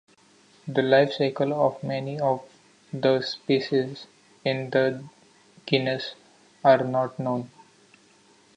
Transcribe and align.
The 0.67 0.81
life 0.81 1.13
cycle 1.13 1.53
of 1.53 1.83
many 1.83 2.19
of 2.19 2.41
the 2.91 3.21
species 3.21 4.07
in 4.43 4.71
this 4.71 4.99
genus 5.67 6.15
are 6.63 6.79
not 6.83 7.19
known. 7.19 7.51